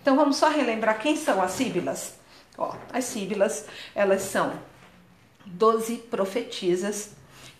[0.00, 2.14] Então vamos só relembrar quem são as síbilas?
[2.56, 4.52] Ó, as síbilas, elas são
[5.46, 7.10] 12 profetisas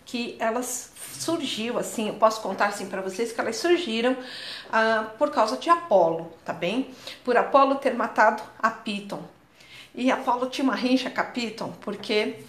[0.04, 4.16] que elas surgiu assim, eu posso contar assim para vocês que elas surgiram
[4.72, 6.94] ah, por causa de Apolo, tá bem?
[7.24, 9.22] Por Apolo ter matado a Piton.
[9.94, 12.44] E Apolo tinha uma rincha com a Piton porque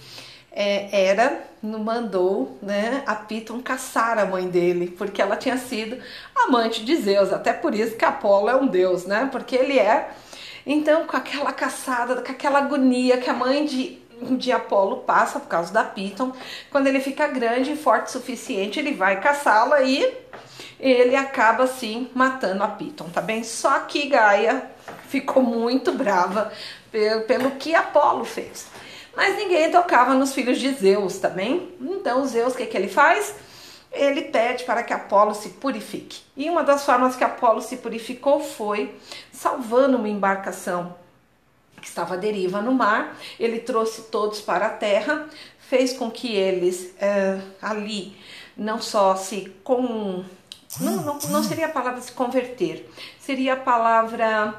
[0.52, 5.98] é, era, mandou né, a Piton caçar a mãe dele, porque ela tinha sido
[6.36, 9.30] amante de Zeus, até por isso que Apolo é um deus, né?
[9.32, 10.10] Porque ele é.
[10.66, 15.48] Então, com aquela caçada, com aquela agonia que a mãe de de Apolo passa por
[15.48, 16.32] causa da Piton.
[16.70, 20.16] Quando ele fica grande e forte o suficiente, ele vai caçá-la e
[20.80, 23.44] ele acaba assim matando a Piton, tá bem?
[23.44, 24.64] Só que Gaia
[25.08, 26.52] ficou muito brava
[26.92, 28.68] pelo, pelo que Apolo fez.
[29.16, 31.32] Mas ninguém tocava nos filhos de Zeus, tá?
[31.80, 33.36] Então Zeus, o que, que ele faz?
[33.92, 36.22] Ele pede para que Apolo se purifique.
[36.36, 38.96] E uma das formas que Apolo se purificou foi
[39.34, 40.96] salvando uma embarcação
[41.82, 43.18] que estava à deriva no mar.
[43.38, 45.28] Ele trouxe todos para a terra,
[45.59, 48.16] fez com que eles é, ali
[48.56, 50.23] não só se com
[50.80, 54.56] não, não, não seria a palavra se converter, seria a palavra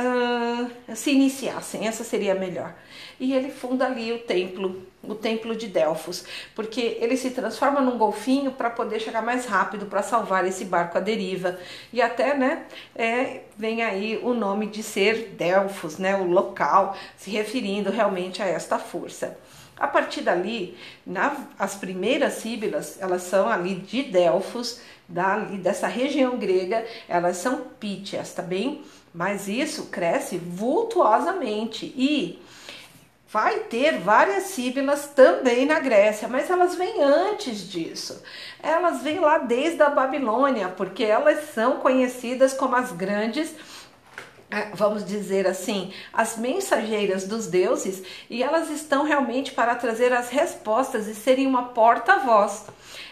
[0.00, 2.74] uh, se iniciassem, essa seria melhor.
[3.18, 7.98] E ele funda ali o templo, o templo de Delfos, porque ele se transforma num
[7.98, 11.58] golfinho para poder chegar mais rápido para salvar esse barco à deriva.
[11.92, 12.64] E até, né,
[12.96, 18.46] é, vem aí o nome de ser Delfos, né, o local, se referindo realmente a
[18.46, 19.38] esta força.
[19.80, 20.76] A partir dali,
[21.06, 27.62] na, as primeiras síbilas, elas são ali de Delfos, dali, dessa região grega, elas são
[27.78, 28.82] pítias, tá bem?
[29.12, 32.40] Mas isso cresce vultuosamente e
[33.32, 38.22] vai ter várias síbilas também na Grécia, mas elas vêm antes disso.
[38.60, 43.54] Elas vêm lá desde a Babilônia, porque elas são conhecidas como as grandes
[44.74, 51.06] vamos dizer assim, as mensageiras dos deuses e elas estão realmente para trazer as respostas
[51.06, 52.66] e serem uma porta-voz.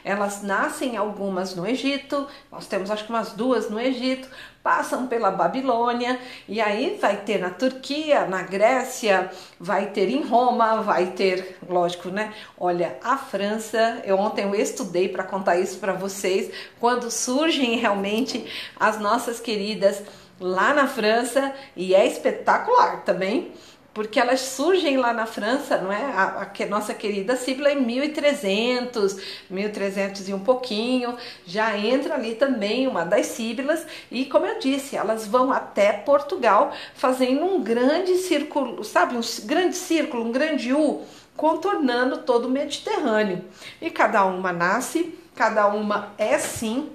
[0.04, 4.28] Elas nascem algumas no Egito, nós temos acho que umas duas no Egito,
[4.62, 6.18] passam pela Babilônia
[6.48, 12.10] e aí vai ter na Turquia, na Grécia, vai ter em Roma, vai ter, lógico,
[12.10, 12.34] né?
[12.58, 18.44] Olha, a França, eu ontem eu estudei para contar isso para vocês, quando surgem realmente
[18.78, 20.02] as nossas queridas
[20.40, 23.52] lá na França e é espetacular também,
[23.92, 26.04] porque elas surgem lá na França, não é?
[26.04, 29.16] A, a, nossa querida Sibila em 1300,
[29.50, 34.96] 1300 e um pouquinho, já entra ali também uma das Síbilas e como eu disse,
[34.96, 41.02] elas vão até Portugal fazendo um grande círculo, sabe, um grande círculo, um grande U,
[41.36, 43.44] contornando todo o Mediterrâneo.
[43.80, 46.90] E cada uma nasce, cada uma é sim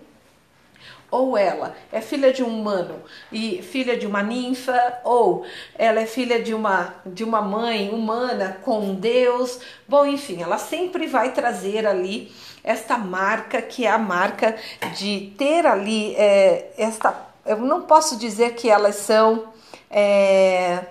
[1.13, 5.45] ou ela é filha de um humano e filha de uma ninfa, ou
[5.77, 9.59] ela é filha de uma, de uma mãe humana com Deus.
[9.87, 14.57] Bom, enfim, ela sempre vai trazer ali esta marca que é a marca
[14.97, 17.15] de ter ali é, esta.
[17.45, 19.53] Eu não posso dizer que elas são.
[19.91, 20.83] É,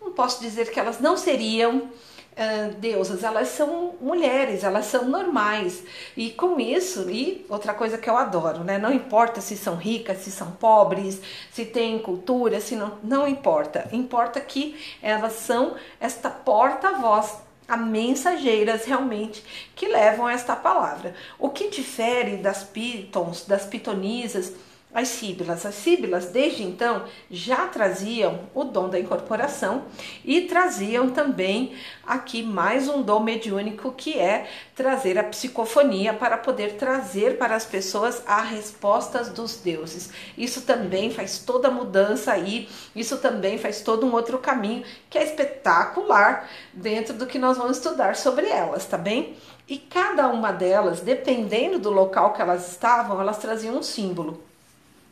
[0.00, 1.90] não posso dizer que elas não seriam
[2.38, 5.82] uh, deusas, elas são mulheres, elas são normais.
[6.16, 8.78] E com isso, e outra coisa que eu adoro, né?
[8.78, 13.88] Não importa se são ricas, se são pobres, se têm cultura, se não, não importa.
[13.92, 19.44] Importa que elas são esta porta-voz a mensageiras realmente
[19.76, 21.14] que levam esta palavra.
[21.38, 24.54] O que difere das pitons, das pitonisas,
[24.92, 25.66] as síbilas.
[25.66, 29.84] As síbilas, desde então, já traziam o dom da incorporação
[30.24, 31.74] e traziam também
[32.06, 37.66] aqui mais um dom mediúnico que é trazer a psicofonia para poder trazer para as
[37.66, 40.10] pessoas as respostas dos deuses.
[40.36, 45.18] Isso também faz toda a mudança aí, isso também faz todo um outro caminho que
[45.18, 49.36] é espetacular dentro do que nós vamos estudar sobre elas, tá bem?
[49.68, 54.48] E cada uma delas, dependendo do local que elas estavam, elas traziam um símbolo.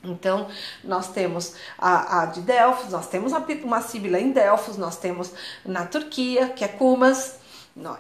[0.07, 0.49] Então,
[0.83, 3.33] nós temos a, a de Delfos, nós temos
[3.65, 5.33] uma síbila em Delfos, nós temos
[5.65, 7.39] na Turquia, que é Cumas.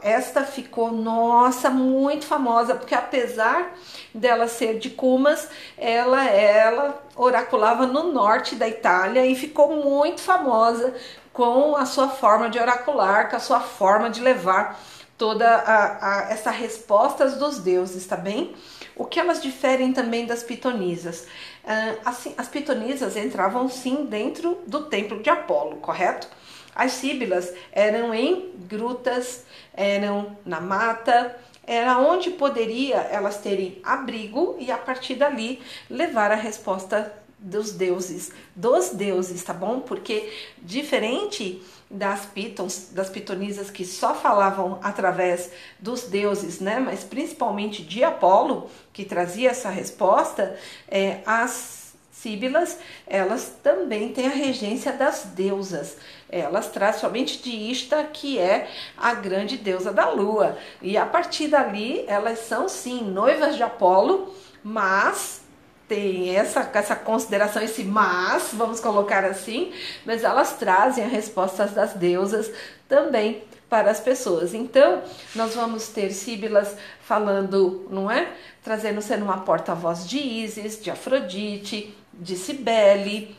[0.00, 3.74] Esta ficou, nossa, muito famosa, porque apesar
[4.14, 10.94] dela ser de Cumas, ela, ela oraculava no norte da Itália e ficou muito famosa
[11.30, 14.80] com a sua forma de oracular, com a sua forma de levar
[15.18, 18.54] toda a, a, essa respostas dos deuses, tá bem?
[18.94, 21.26] O que elas diferem também das pitonisas?
[21.66, 26.28] Uh, assim, as pitonisas entravam sim dentro do templo de Apolo, correto?
[26.72, 31.34] As síbilas eram em grutas, eram na mata,
[31.66, 35.60] era onde poderia elas terem abrigo e a partir dali
[35.90, 39.80] levar a resposta dos deuses, dos deuses, tá bom?
[39.80, 46.80] Porque diferente das pitons, das pitonisas que só falavam através dos deuses, né?
[46.80, 54.30] Mas principalmente de Apolo, que trazia essa resposta, é, as síbilas, elas também têm a
[54.30, 55.96] regência das deusas.
[56.28, 60.58] Elas trazem somente de Ista, que é a grande deusa da lua.
[60.82, 64.34] E a partir dali, elas são sim noivas de Apolo,
[64.64, 65.45] mas
[65.88, 69.72] tem essa, essa consideração, esse mas, vamos colocar assim,
[70.04, 72.50] mas elas trazem as respostas das deusas
[72.88, 74.54] também para as pessoas.
[74.54, 75.02] Então,
[75.34, 78.32] nós vamos ter síbilas falando, não é?
[78.62, 83.36] Trazendo sendo uma porta-voz de Ísis, de Afrodite, de Cibele.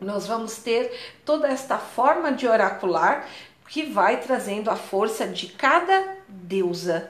[0.00, 0.92] Nós vamos ter
[1.24, 3.26] toda esta forma de oracular
[3.68, 7.08] que vai trazendo a força de cada deusa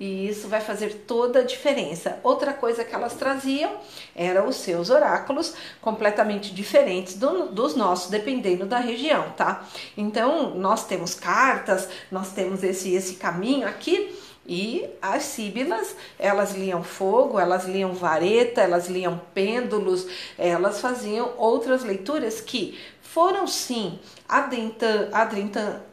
[0.00, 2.18] e isso vai fazer toda a diferença.
[2.22, 3.70] Outra coisa que elas traziam
[4.16, 5.52] eram os seus oráculos,
[5.82, 9.68] completamente diferentes do, dos nossos, dependendo da região, tá?
[9.94, 14.18] Então, nós temos cartas, nós temos esse, esse caminho aqui.
[14.46, 20.06] E as síbilas, elas liam fogo, elas liam vareta, elas liam pêndulos,
[20.38, 22.78] elas faziam outras leituras que
[23.12, 23.98] foram sim
[24.28, 25.10] adentrando,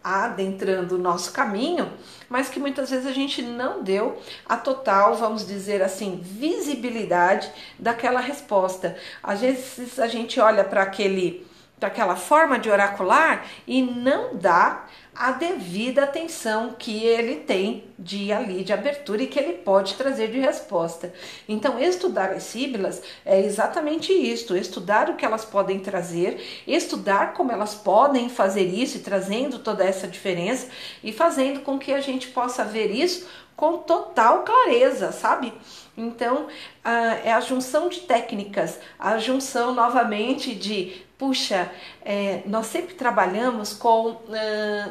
[0.04, 1.92] adentrando, o nosso caminho,
[2.30, 8.20] mas que muitas vezes a gente não deu a total, vamos dizer assim, visibilidade daquela
[8.20, 8.96] resposta.
[9.24, 11.46] Às vezes a gente olha para aquele
[11.80, 14.86] para aquela forma de oracular e não dá
[15.18, 20.30] a devida atenção que ele tem de ali de abertura e que ele pode trazer
[20.30, 21.12] de resposta.
[21.50, 27.52] Então, estudar as síbilas é exatamente isto: estudar o que elas podem trazer, estudar como
[27.52, 30.68] elas podem fazer isso e trazendo toda essa diferença
[31.04, 35.52] e fazendo com que a gente possa ver isso com total clareza, sabe?
[35.98, 36.50] Então, uh,
[37.26, 41.72] é a junção de técnicas, a junção novamente de puxa,
[42.06, 44.26] é, nós sempre trabalhamos com uh,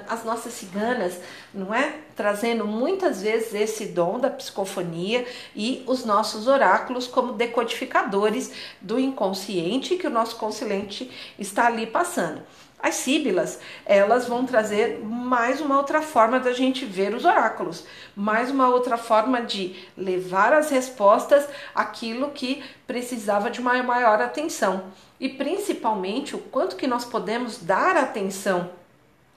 [0.09, 1.21] as nossas ciganas,
[1.55, 2.01] não é?
[2.17, 5.25] Trazendo muitas vezes esse dom da psicofonia
[5.55, 12.43] e os nossos oráculos como decodificadores do inconsciente que o nosso consciente está ali passando.
[12.79, 17.85] As síbilas, elas vão trazer mais uma outra forma da gente ver os oráculos,
[18.15, 24.85] mais uma outra forma de levar as respostas aquilo que precisava de uma maior atenção.
[25.19, 28.71] E principalmente o quanto que nós podemos dar atenção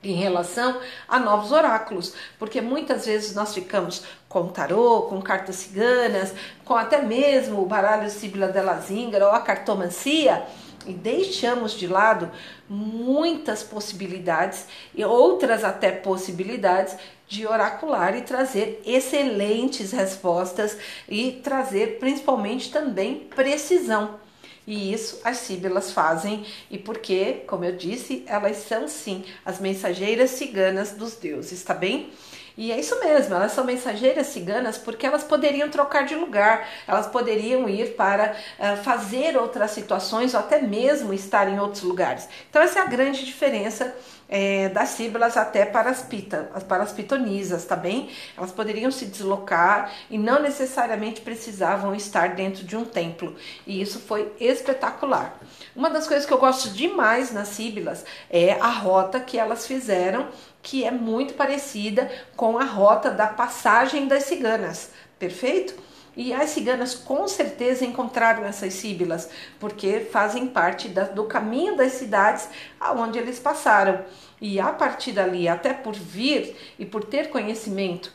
[0.04, 6.34] em relação a novos oráculos, porque muitas vezes nós ficamos com tarô, com cartas ciganas,
[6.64, 10.46] com até mesmo o baralho Síbila della Zingara ou a cartomancia
[10.90, 12.32] e deixamos de lado
[12.68, 16.96] muitas possibilidades e outras até possibilidades
[17.28, 20.76] de oracular e trazer excelentes respostas
[21.08, 24.20] e trazer principalmente também precisão.
[24.66, 30.32] E isso as síbilas fazem, e porque, como eu disse, elas são sim as mensageiras
[30.32, 32.12] ciganas dos deuses, tá bem?
[32.58, 37.08] E é isso mesmo, elas são mensageiras ciganas porque elas poderiam trocar de lugar, elas
[37.08, 42.28] poderiam ir para uh, fazer outras situações ou até mesmo estar em outros lugares.
[42.50, 43.96] Então, essa é a grande diferença
[44.30, 48.10] é, das síbilas até para as, pita, para as pitonisas, tá bem?
[48.38, 53.36] Elas poderiam se deslocar e não necessariamente precisavam estar dentro de um templo.
[53.66, 55.38] E isso foi espetacular.
[55.76, 60.28] Uma das coisas que eu gosto demais nas síbilas é a rota que elas fizeram,
[60.62, 65.89] que é muito parecida com a rota da passagem das ciganas, perfeito?
[66.22, 71.94] E as ciganas com certeza encontraram essas síbilas, porque fazem parte da, do caminho das
[71.94, 74.04] cidades aonde eles passaram.
[74.42, 78.12] E a partir dali, até por vir e por ter conhecimento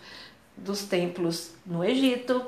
[0.55, 2.45] dos templos no Egito,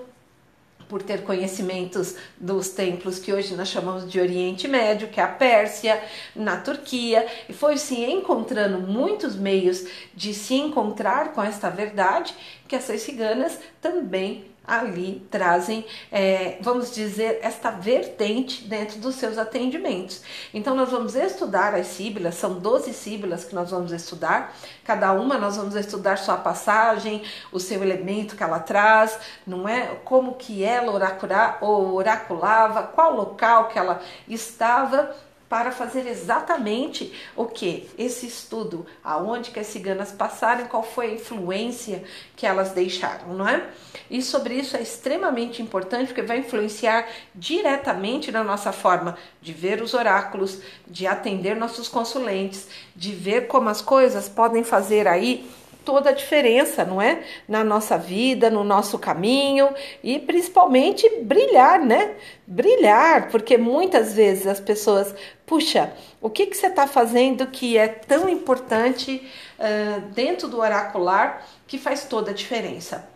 [0.90, 5.28] por ter conhecimentos dos templos que hoje nós chamamos de Oriente Médio, que é a
[5.28, 6.02] Pérsia,
[6.34, 12.34] na Turquia, e foi se encontrando muitos meios de se encontrar com esta verdade
[12.68, 20.23] que essas ciganas também ali trazem, é, vamos dizer, esta vertente dentro dos seus atendimentos.
[20.52, 24.54] Então, nós vamos estudar as síbilas, são 12 síbilas que nós vamos estudar,
[24.85, 29.96] cada uma nós vamos estudar sua passagem, o seu elemento que ela traz, não é?
[30.04, 35.14] Como que ela oracula, oraculava, qual local que ela estava
[35.48, 37.88] para fazer exatamente o que?
[37.96, 42.02] Esse estudo, aonde que as ciganas passaram, qual foi a influência
[42.34, 43.64] que elas deixaram, não é?
[44.10, 49.80] E sobre isso é extremamente importante porque vai influenciar diretamente na nossa forma de ver
[49.80, 55.48] os oráculos, de atender nossos consulentes, de ver como as coisas podem fazer aí
[55.87, 57.23] toda a diferença, não é?
[57.49, 62.16] Na nossa vida, no nosso caminho e principalmente brilhar, né?
[62.45, 65.14] Brilhar, porque muitas vezes as pessoas,
[65.47, 69.26] puxa, o que, que você está fazendo que é tão importante
[69.59, 73.09] uh, dentro do oracular que faz toda a diferença?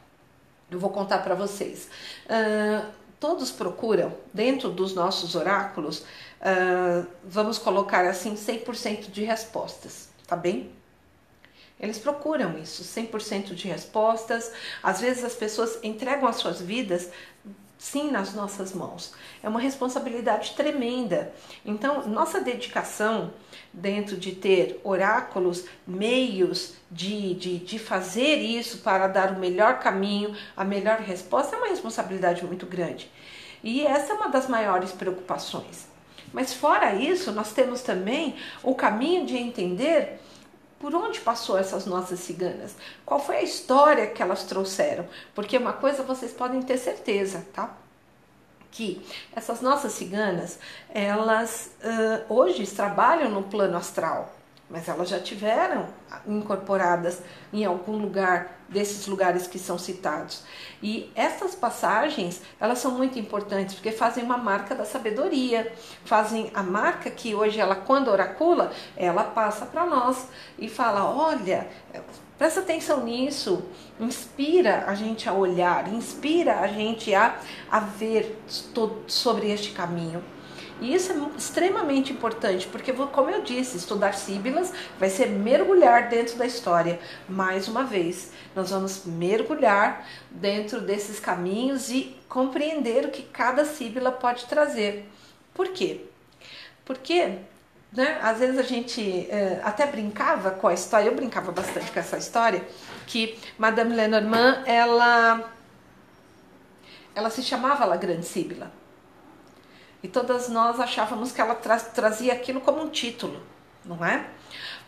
[0.70, 1.88] Eu vou contar para vocês.
[2.26, 2.86] Uh,
[3.18, 5.98] todos procuram, dentro dos nossos oráculos,
[6.40, 10.70] uh, vamos colocar assim, 100% de respostas, tá bem?
[11.80, 14.52] Eles procuram isso, 100% de respostas.
[14.82, 17.10] Às vezes as pessoas entregam as suas vidas
[17.80, 19.14] sim nas nossas mãos.
[19.42, 21.32] É uma responsabilidade tremenda.
[21.64, 23.32] Então, nossa dedicação
[23.72, 30.36] dentro de ter oráculos, meios de, de, de fazer isso para dar o melhor caminho,
[30.54, 33.10] a melhor resposta, é uma responsabilidade muito grande.
[33.64, 35.88] E essa é uma das maiores preocupações.
[36.34, 40.20] Mas fora isso, nós temos também o caminho de entender
[40.80, 42.74] por onde passou essas nossas ciganas?
[43.04, 45.06] Qual foi a história que elas trouxeram?
[45.34, 47.76] Porque uma coisa vocês podem ter certeza, tá?
[48.72, 49.06] Que
[49.36, 50.58] essas nossas ciganas,
[50.88, 54.39] elas uh, hoje trabalham no plano astral
[54.70, 55.88] mas elas já tiveram
[56.26, 57.20] incorporadas
[57.52, 60.44] em algum lugar desses lugares que são citados.
[60.80, 65.72] E essas passagens, elas são muito importantes porque fazem uma marca da sabedoria,
[66.04, 71.68] fazem a marca que hoje ela quando oracula, ela passa para nós e fala: "Olha,
[72.38, 73.64] presta atenção nisso,
[73.98, 77.38] inspira a gente a olhar, inspira a gente a,
[77.70, 78.40] a ver
[79.08, 80.22] sobre este caminho.
[80.80, 86.36] E isso é extremamente importante, porque, como eu disse, estudar síbilas vai ser mergulhar dentro
[86.38, 86.98] da história.
[87.28, 94.10] Mais uma vez, nós vamos mergulhar dentro desses caminhos e compreender o que cada síbila
[94.10, 95.06] pode trazer.
[95.52, 96.06] Por quê?
[96.84, 97.38] Porque
[97.92, 101.98] né, às vezes a gente é, até brincava com a história, eu brincava bastante com
[101.98, 102.64] essa história,
[103.06, 105.52] que Madame Lenormand, ela,
[107.14, 108.79] ela se chamava La Grande Síbila.
[110.02, 113.40] E todas nós achávamos que ela tra trazia aquilo como um título,
[113.84, 114.26] não é?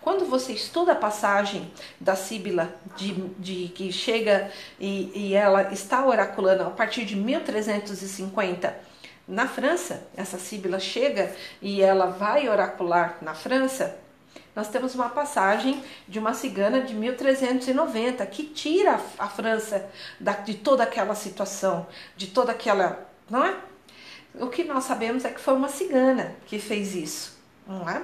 [0.01, 4.51] Quando você estuda a passagem da Síbila, de, de que chega
[4.81, 8.77] e, e ela está oraculando a partir de 1350
[9.29, 13.97] na França, essa Síbila chega e ela vai oracular na França,
[14.55, 19.89] nós temos uma passagem de uma cigana de 1390 que tira a França
[20.21, 23.57] da, de toda aquela situação, de toda aquela, não é?
[24.35, 28.03] O que nós sabemos é que foi uma cigana que fez isso, não é?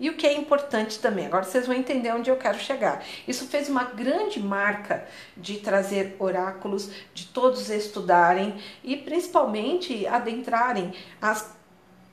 [0.00, 3.04] E o que é importante também, agora vocês vão entender onde eu quero chegar.
[3.28, 5.06] Isso fez uma grande marca
[5.36, 11.54] de trazer oráculos, de todos estudarem e principalmente adentrarem as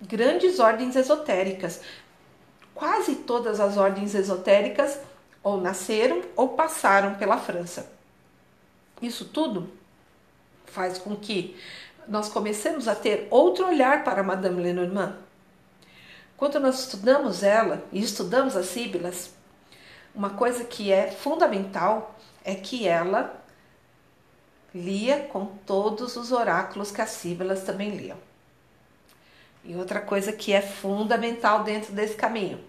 [0.02, 1.82] grandes ordens esotéricas.
[2.76, 5.00] Quase todas as ordens esotéricas
[5.42, 7.90] ou nasceram ou passaram pela França.
[9.02, 9.72] Isso tudo
[10.66, 11.56] faz com que
[12.08, 15.18] nós começamos a ter outro olhar para Madame Lenormand.
[16.36, 19.34] Quando nós estudamos ela e estudamos as síbilas,
[20.14, 23.44] uma coisa que é fundamental é que ela
[24.74, 28.18] lia com todos os oráculos que as síbilas também liam.
[29.64, 32.64] E outra coisa que é fundamental dentro desse caminho,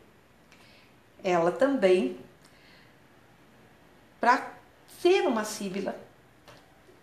[1.23, 2.19] ela também,
[4.21, 4.51] para
[5.01, 5.95] ser uma síbila,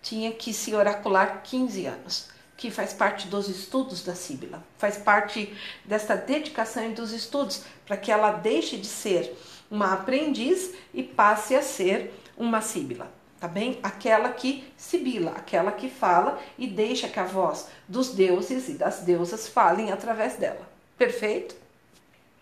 [0.05, 5.51] tinha que se oracular 15 anos, que faz parte dos estudos da Síbila, faz parte
[5.83, 9.35] desta dedicação e dos estudos, para que ela deixe de ser
[9.69, 13.79] uma aprendiz e passe a ser uma Síbila, tá bem?
[13.81, 18.99] Aquela que sibila, aquela que fala e deixa que a voz dos deuses e das
[18.99, 20.69] deusas falem através dela.
[20.95, 21.55] Perfeito?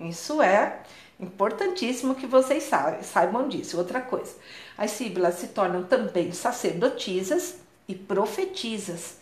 [0.02, 0.82] Isso é
[1.24, 2.70] importantíssimo que vocês
[3.02, 3.78] saibam disso.
[3.78, 4.36] Outra coisa,
[4.78, 7.56] as síbilas se tornam também sacerdotisas
[7.88, 9.18] e profetizas.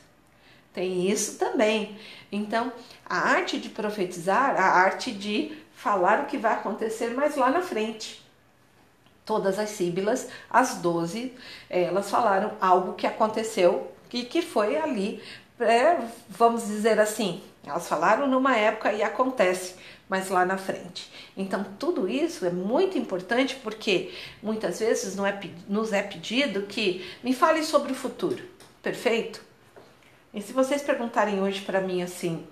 [0.73, 1.97] Tem isso também.
[2.31, 2.71] Então,
[3.05, 7.61] a arte de profetizar, a arte de falar o que vai acontecer mais lá na
[7.61, 8.23] frente.
[9.25, 11.33] Todas as síbilas, as doze,
[11.69, 15.21] elas falaram algo que aconteceu e que foi ali,
[15.59, 15.97] é,
[16.29, 19.75] vamos dizer assim, elas falaram numa época e acontece,
[20.11, 21.09] mas lá na frente.
[21.37, 24.11] Então, tudo isso é muito importante porque
[24.43, 25.39] muitas vezes não é,
[25.69, 28.43] nos é pedido que me fale sobre o futuro,
[28.83, 29.41] perfeito?
[30.33, 32.45] E se vocês perguntarem hoje para mim assim,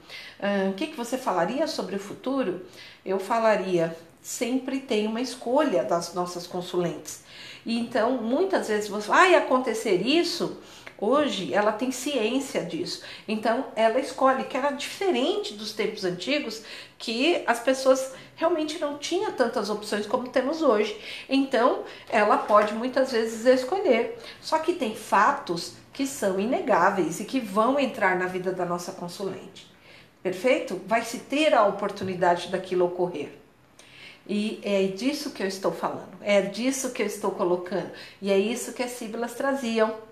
[0.70, 2.66] o que, que você falaria sobre o futuro?
[3.06, 7.24] Eu falaria, sempre tem uma escolha das nossas consulentes.
[7.66, 10.58] E então, muitas vezes você ah, acontecer isso,
[11.02, 13.02] Hoje ela tem ciência disso.
[13.28, 16.64] Então ela escolhe que era diferente dos tempos antigos,
[16.98, 21.00] que as pessoas realmente não tinham tantas opções como temos hoje.
[21.30, 24.18] Então ela pode muitas vezes escolher.
[24.42, 28.92] Só que tem fatos que são inegáveis e que vão entrar na vida da nossa
[28.92, 29.70] consulente.
[30.22, 30.82] Perfeito?
[30.86, 33.40] Vai se ter a oportunidade daquilo ocorrer.
[34.28, 37.90] E é disso que eu estou falando, é disso que eu estou colocando.
[38.22, 40.09] E é isso que as síbilas traziam.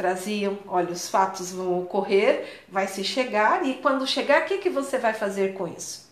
[0.00, 4.70] Traziam, olha, os fatos vão ocorrer, vai se chegar, e quando chegar, o que, que
[4.70, 6.10] você vai fazer com isso?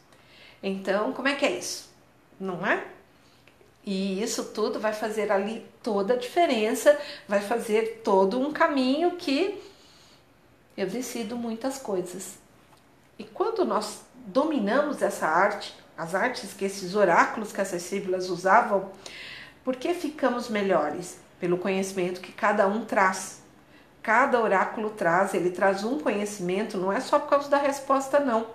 [0.62, 1.88] Então, como é que é isso?
[2.38, 2.84] Não é?
[3.82, 9.58] E isso tudo vai fazer ali toda a diferença, vai fazer todo um caminho que
[10.76, 12.34] eu decido muitas coisas.
[13.18, 18.92] E quando nós dominamos essa arte, as artes que esses oráculos que essas síbilas usavam,
[19.64, 21.16] por que ficamos melhores?
[21.40, 23.47] Pelo conhecimento que cada um traz.
[24.02, 28.46] Cada oráculo traz, ele traz um conhecimento, não é só por causa da resposta, não,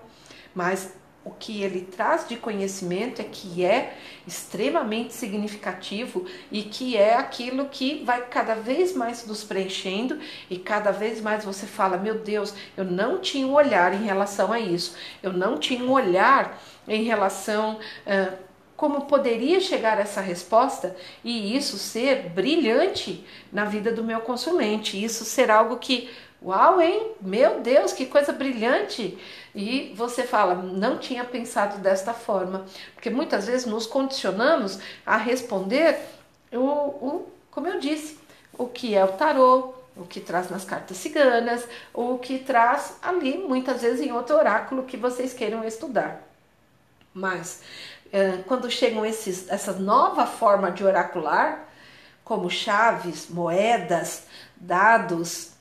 [0.55, 0.91] mas
[1.25, 3.95] o que ele traz de conhecimento é que é
[4.27, 10.19] extremamente significativo e que é aquilo que vai cada vez mais nos preenchendo
[10.49, 14.51] e cada vez mais você fala: Meu Deus, eu não tinha um olhar em relação
[14.51, 17.79] a isso, eu não tinha um olhar em relação.
[18.05, 25.01] Uh, como poderia chegar essa resposta e isso ser brilhante na vida do meu consulente,
[25.01, 26.09] isso ser algo que
[26.43, 27.13] Uau, hein?
[27.21, 29.17] Meu Deus, que coisa brilhante!
[29.55, 35.97] E você fala, não tinha pensado desta forma, porque muitas vezes nos condicionamos a responder
[36.51, 38.19] o, o como eu disse,
[38.57, 43.37] o que é o tarô, o que traz nas cartas ciganas, o que traz ali,
[43.37, 46.27] muitas vezes em outro oráculo que vocês queiram estudar.
[47.13, 47.61] Mas
[48.47, 51.67] quando chegam esses, essa nova forma de oracular,
[52.23, 54.23] como chaves, moedas,
[54.55, 55.51] dados,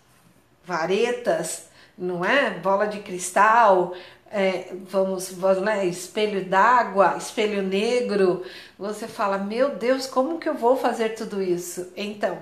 [0.64, 2.50] varetas, não é?
[2.50, 3.94] Bola de cristal,
[4.30, 5.85] é, vamos, vamos né?
[5.87, 8.44] espelho d'água, espelho negro.
[8.78, 11.92] Você fala, meu Deus, como que eu vou fazer tudo isso?
[11.97, 12.38] Então,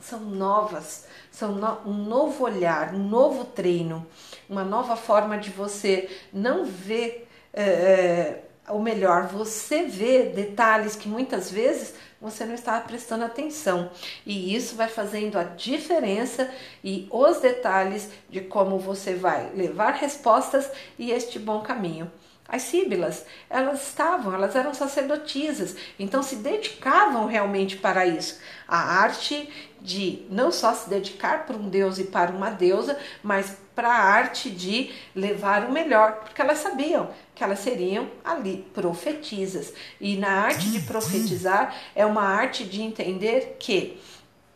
[0.00, 4.06] são novas, são no, um novo olhar, um novo treino,
[4.48, 7.28] uma nova forma de você não ver.
[7.52, 13.90] É, ou melhor, você vê detalhes que muitas vezes você não está prestando atenção.
[14.26, 16.50] E isso vai fazendo a diferença
[16.82, 22.10] e os detalhes de como você vai levar respostas e este bom caminho.
[22.48, 28.40] As síbilas, elas estavam, elas eram sacerdotisas, então se dedicavam realmente para isso.
[28.66, 29.50] A arte
[29.82, 34.02] de não só se dedicar para um deus e para uma deusa, mas para a
[34.02, 39.72] arte de levar o melhor, porque elas sabiam que elas seriam ali profetisas.
[40.00, 44.00] E na arte de profetizar é uma arte de entender que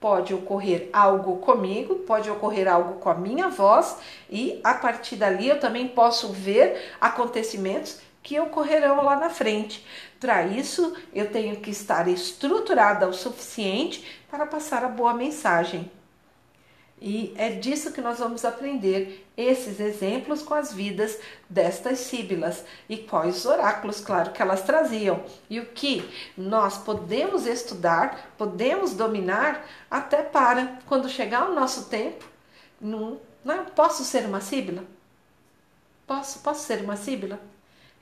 [0.03, 3.97] pode ocorrer algo comigo, pode ocorrer algo com a minha voz
[4.29, 9.87] e a partir dali eu também posso ver acontecimentos que ocorrerão lá na frente.
[10.19, 15.89] Para isso, eu tenho que estar estruturada o suficiente para passar a boa mensagem.
[17.05, 21.19] E é disso que nós vamos aprender esses exemplos com as vidas
[21.51, 28.33] destas síbilas e quais oráculos, claro, que elas traziam e o que nós podemos estudar,
[28.39, 32.25] podemos dominar até para quando chegar o nosso tempo,
[32.81, 34.85] não, não posso ser uma síbila?
[36.07, 37.41] Posso, posso ser uma síbila?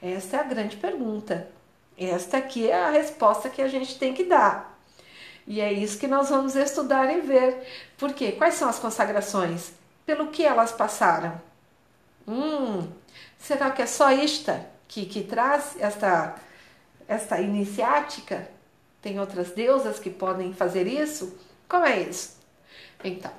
[0.03, 1.49] Esta é a grande pergunta.
[1.97, 4.70] Esta aqui é a resposta que a gente tem que dar.
[5.51, 7.67] E é isso que nós vamos estudar e ver.
[7.99, 8.31] Por quê?
[8.31, 9.73] Quais são as consagrações?
[10.07, 11.43] Pelo que elas passaram?
[12.25, 12.89] Hum,
[13.37, 16.37] será que é só esta que, que traz esta,
[17.09, 18.49] esta iniciática?
[19.03, 21.37] Tem outras deusas que podem fazer isso?
[21.69, 22.37] Como é isso?
[23.03, 23.33] Então,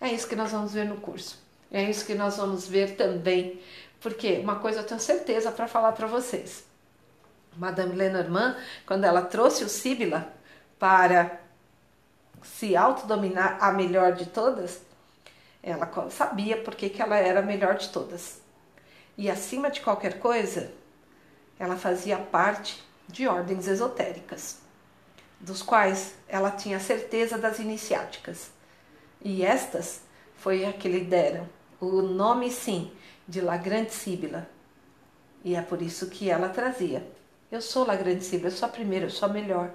[0.00, 1.38] é isso que nós vamos ver no curso.
[1.70, 3.62] É isso que nós vamos ver também.
[4.00, 6.64] Porque uma coisa eu tenho certeza para falar para vocês.
[7.56, 10.34] Madame Lenormand, quando ela trouxe o Síbila,
[10.78, 11.40] para
[12.42, 14.80] se autodominar a melhor de todas,
[15.62, 18.40] ela sabia porque que ela era a melhor de todas.
[19.18, 20.70] E acima de qualquer coisa,
[21.58, 24.58] ela fazia parte de ordens esotéricas,
[25.40, 28.50] dos quais ela tinha certeza das iniciáticas.
[29.22, 30.02] E estas
[30.36, 31.48] foi a que lhe deram
[31.80, 32.92] o nome, sim,
[33.26, 34.48] de La Grande Síbila.
[35.44, 37.06] E é por isso que ela trazia.
[37.50, 39.70] Eu sou La Grande Síbila, eu sou a primeira, eu sou a melhor.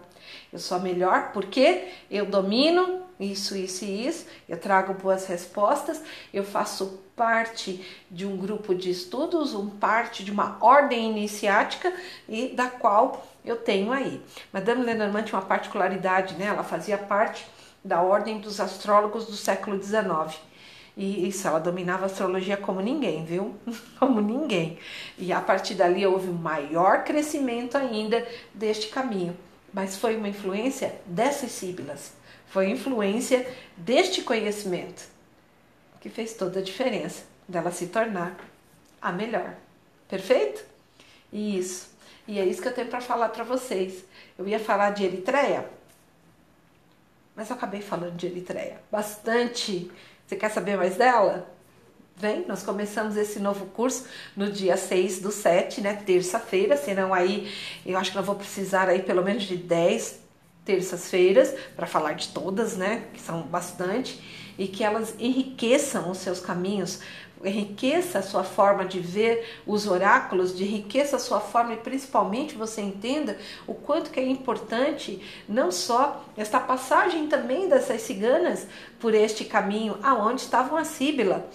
[0.52, 6.02] Eu sou a melhor porque eu domino isso, isso e isso, eu trago boas respostas,
[6.34, 11.94] eu faço parte de um grupo de estudos, um parte de uma ordem iniciática
[12.28, 14.20] e da qual eu tenho aí.
[14.52, 16.46] Madame Lenormand tinha uma particularidade, né?
[16.46, 17.46] Ela fazia parte
[17.84, 20.40] da ordem dos astrólogos do século XIX.
[20.96, 23.56] E isso, ela dominava a astrologia como ninguém, viu?
[23.98, 24.78] Como ninguém.
[25.18, 29.36] E a partir dali houve um maior crescimento ainda deste caminho.
[29.74, 32.14] Mas foi uma influência dessas síbilas,
[32.48, 35.04] foi influência deste conhecimento
[36.02, 38.36] que fez toda a diferença dela se tornar
[39.02, 39.56] a melhor.
[40.10, 40.64] Perfeito?
[41.32, 41.92] Isso.
[42.28, 44.04] E é isso que eu tenho para falar para vocês.
[44.38, 45.70] Eu ia falar de Eritreia,
[47.36, 48.82] mas eu acabei falando de Eritreia.
[48.92, 49.92] Bastante
[50.32, 51.50] você quer saber mais dela?
[52.22, 54.06] Vem, nós começamos esse novo curso
[54.38, 55.96] no dia 6 do 7, né?
[55.96, 57.52] Terça-feira, senão aí
[57.84, 60.20] eu acho que eu vou precisar aí pelo menos de 10
[60.64, 63.06] terças-feiras para falar de todas, né?
[63.12, 64.22] Que são bastante,
[64.56, 67.00] e que elas enriqueçam os seus caminhos
[67.44, 72.56] enriqueça a sua forma de ver os oráculos, de enriqueça a sua forma e principalmente
[72.56, 78.68] você entenda o quanto que é importante não só esta passagem também dessas ciganas
[79.00, 81.50] por este caminho aonde estavam a Síbila,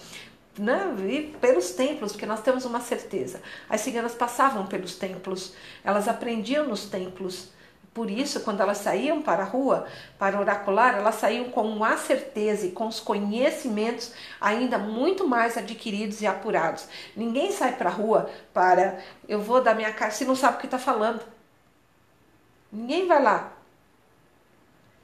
[0.57, 3.41] né, e pelos templos, porque nós temos uma certeza.
[3.69, 7.49] As ciganas passavam pelos templos, elas aprendiam nos templos.
[7.93, 9.87] Por isso, quando elas saíam para a rua
[10.19, 16.21] para oracular, elas saíam com a certeza e com os conhecimentos ainda muito mais adquiridos
[16.21, 16.87] e apurados.
[17.15, 20.59] Ninguém sai para a rua para eu vou dar minha cara se não sabe o
[20.59, 21.21] que está falando.
[22.71, 23.53] Ninguém vai lá.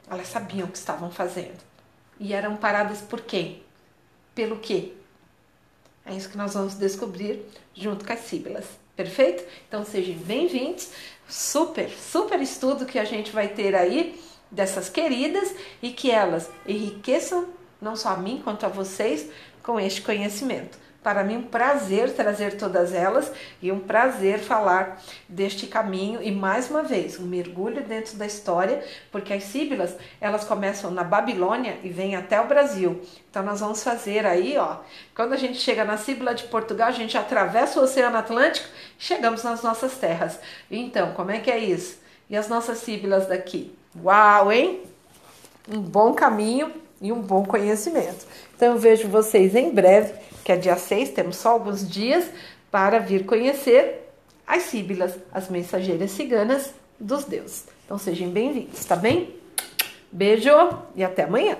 [0.08, 1.60] Elas sabiam o que estavam fazendo.
[2.20, 3.63] E eram paradas por quem?
[4.36, 4.94] Pelo quê?
[6.06, 8.66] É isso que nós vamos descobrir junto com as síbilas.
[8.96, 9.44] Perfeito?
[9.68, 10.89] Então sejam bem-vindos
[11.28, 17.48] super, super estudo que a gente vai ter aí dessas queridas e que elas enriqueçam
[17.82, 19.30] não só a mim quanto a vocês
[19.63, 20.78] com este conhecimento.
[21.04, 23.30] Para mim, um prazer trazer todas elas
[23.62, 28.82] e um prazer falar deste caminho e mais uma vez um mergulho dentro da história,
[29.12, 33.02] porque as síbilas elas começam na Babilônia e vêm até o Brasil.
[33.30, 34.78] Então nós vamos fazer aí, ó,
[35.13, 39.44] quando a gente chega na síbila de Portugal, a gente atravessa o Oceano Atlântico, chegamos
[39.44, 40.39] nas nossas terras.
[40.72, 41.98] Então, como é que é isso?
[42.30, 43.76] E as nossas síbilas daqui?
[44.02, 44.84] Uau, hein?
[45.70, 48.26] Um bom caminho e um bom conhecimento.
[48.56, 52.25] Então eu vejo vocês em breve que é dia 6, temos só alguns dias
[52.69, 54.10] para vir conhecer
[54.45, 57.65] as síbilas, as mensageiras ciganas dos deuses.
[57.86, 59.36] Então sejam bem-vindos, tá bem?
[60.12, 60.51] Beijo
[60.95, 61.58] e até amanhã!